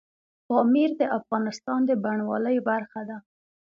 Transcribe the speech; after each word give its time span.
پامیر 0.47 0.89
د 0.99 1.01
افغانستان 1.19 1.79
د 1.85 1.91
بڼوالۍ 2.03 2.57
برخه 2.69 3.01
ده. 3.09 3.17